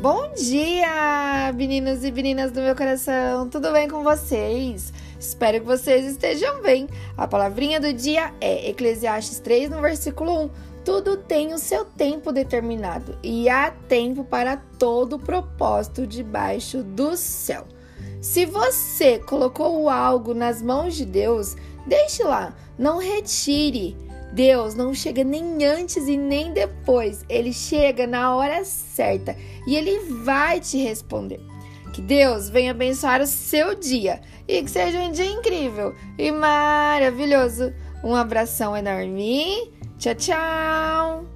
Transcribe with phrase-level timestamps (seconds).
[0.00, 4.92] Bom dia, meninos e meninas do meu coração, tudo bem com vocês?
[5.18, 6.86] Espero que vocês estejam bem.
[7.16, 10.50] A palavrinha do dia é Eclesiastes 3, no versículo 1.
[10.84, 17.66] Tudo tem o seu tempo determinado e há tempo para todo propósito debaixo do céu.
[18.20, 21.56] Se você colocou algo nas mãos de Deus,
[21.88, 23.96] deixe lá, não retire.
[24.32, 29.98] Deus não chega nem antes e nem depois, ele chega na hora certa e ele
[30.24, 31.40] vai te responder.
[31.92, 37.72] Que Deus venha abençoar o seu dia e que seja um dia incrível e maravilhoso.
[38.04, 39.72] Um abração enorme.
[39.98, 41.27] Tchau, tchau.